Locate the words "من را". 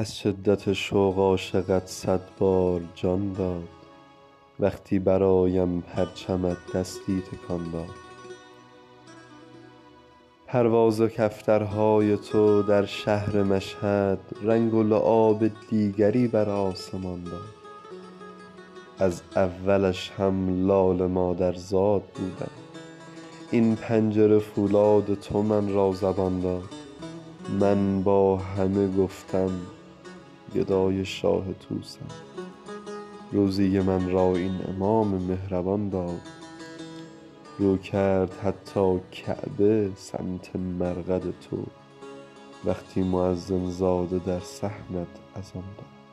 25.42-25.92, 33.80-34.36